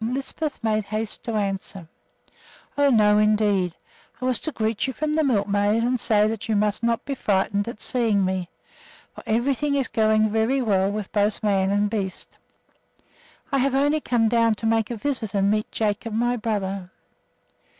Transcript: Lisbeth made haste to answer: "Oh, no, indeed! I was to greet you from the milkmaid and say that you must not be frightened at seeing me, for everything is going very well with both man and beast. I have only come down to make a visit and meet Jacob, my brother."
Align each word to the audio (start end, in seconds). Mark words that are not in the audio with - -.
Lisbeth 0.00 0.58
made 0.64 0.82
haste 0.86 1.22
to 1.22 1.34
answer: 1.36 1.86
"Oh, 2.76 2.90
no, 2.90 3.16
indeed! 3.18 3.76
I 4.20 4.24
was 4.24 4.40
to 4.40 4.50
greet 4.50 4.88
you 4.88 4.92
from 4.92 5.14
the 5.14 5.22
milkmaid 5.22 5.84
and 5.84 6.00
say 6.00 6.26
that 6.26 6.48
you 6.48 6.56
must 6.56 6.82
not 6.82 7.04
be 7.04 7.14
frightened 7.14 7.68
at 7.68 7.80
seeing 7.80 8.24
me, 8.24 8.48
for 9.14 9.22
everything 9.24 9.76
is 9.76 9.86
going 9.86 10.30
very 10.30 10.60
well 10.60 10.90
with 10.90 11.12
both 11.12 11.44
man 11.44 11.70
and 11.70 11.88
beast. 11.88 12.38
I 13.52 13.58
have 13.58 13.76
only 13.76 14.00
come 14.00 14.28
down 14.28 14.56
to 14.56 14.66
make 14.66 14.90
a 14.90 14.96
visit 14.96 15.32
and 15.32 15.48
meet 15.48 15.70
Jacob, 15.70 16.12
my 16.12 16.34
brother." 16.36 16.90